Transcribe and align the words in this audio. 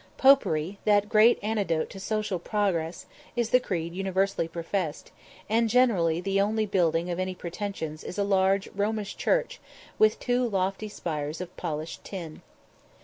Popery, 0.17 0.79
that 0.83 1.09
great 1.09 1.37
antidote 1.43 1.91
to 1.91 1.99
social 1.99 2.39
progress, 2.39 3.05
is 3.35 3.51
the 3.51 3.59
creed 3.59 3.93
universally 3.93 4.47
professed, 4.47 5.11
and 5.47 5.69
generally 5.69 6.19
the 6.19 6.41
only 6.41 6.65
building 6.65 7.11
of 7.11 7.19
any 7.19 7.35
pretensions 7.35 8.03
is 8.03 8.17
a 8.17 8.23
large 8.23 8.67
Romish 8.69 9.15
church 9.15 9.59
with 9.99 10.19
two 10.19 10.49
lofty 10.49 10.89
spires 10.89 11.39
of 11.39 11.55
polished 11.55 12.03
tin. 12.03 12.41